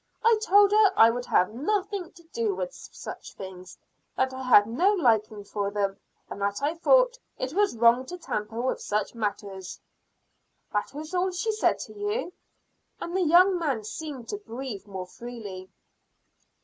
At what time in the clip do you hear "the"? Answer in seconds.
13.15-13.21